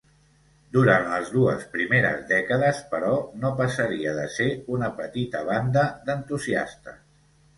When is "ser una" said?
4.39-4.89